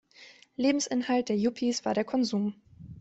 Lebensinhalt 0.55 1.29
der 1.29 1.37
Yuppies 1.37 1.85
war 1.85 1.93
der 1.93 2.05
Konsum. 2.05 2.55